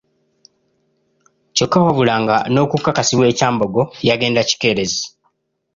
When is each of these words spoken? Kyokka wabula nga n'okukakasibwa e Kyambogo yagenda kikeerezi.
Kyokka 1.55 1.77
wabula 1.85 2.15
nga 2.23 2.37
n'okukakasibwa 2.53 3.25
e 3.27 3.33
Kyambogo 3.37 3.81
yagenda 4.07 4.41
kikeerezi. 4.49 5.03